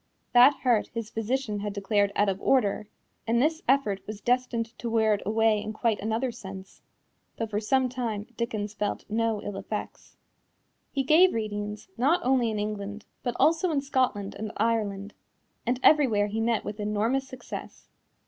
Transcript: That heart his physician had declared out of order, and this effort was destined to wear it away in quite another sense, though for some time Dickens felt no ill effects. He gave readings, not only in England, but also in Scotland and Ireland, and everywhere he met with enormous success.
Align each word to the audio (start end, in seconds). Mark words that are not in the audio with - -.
That 0.33 0.55
heart 0.63 0.87
his 0.95 1.11
physician 1.11 1.59
had 1.59 1.73
declared 1.73 2.11
out 2.15 2.27
of 2.27 2.41
order, 2.41 2.87
and 3.27 3.39
this 3.39 3.61
effort 3.67 4.01
was 4.07 4.19
destined 4.19 4.75
to 4.79 4.89
wear 4.89 5.13
it 5.13 5.21
away 5.27 5.61
in 5.61 5.73
quite 5.73 5.99
another 5.99 6.31
sense, 6.31 6.81
though 7.37 7.45
for 7.45 7.59
some 7.59 7.87
time 7.87 8.23
Dickens 8.35 8.73
felt 8.73 9.05
no 9.09 9.43
ill 9.43 9.57
effects. 9.57 10.17
He 10.91 11.03
gave 11.03 11.35
readings, 11.35 11.87
not 11.97 12.19
only 12.23 12.49
in 12.49 12.57
England, 12.57 13.05
but 13.21 13.35
also 13.39 13.69
in 13.69 13.79
Scotland 13.81 14.33
and 14.33 14.51
Ireland, 14.57 15.13
and 15.67 15.79
everywhere 15.83 16.25
he 16.25 16.41
met 16.41 16.65
with 16.65 16.79
enormous 16.79 17.27
success. 17.27 17.87